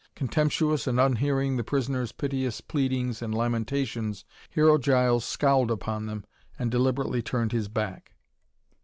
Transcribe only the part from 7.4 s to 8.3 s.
his back.